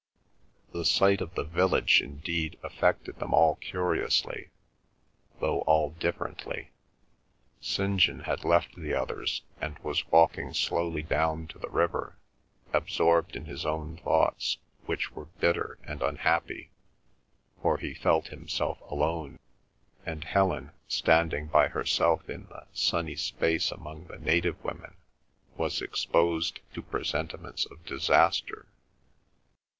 [0.73, 4.49] The sight of the village indeed affected them all curiously
[5.39, 6.71] though all differently.
[7.59, 7.99] St.
[7.99, 12.17] John had left the others and was walking slowly down to the river,
[12.73, 16.71] absorbed in his own thoughts, which were bitter and unhappy,
[17.61, 19.37] for he felt himself alone;
[20.03, 24.95] and Helen, standing by herself in the sunny space among the native women,
[25.57, 28.65] was exposed to presentiments of disaster.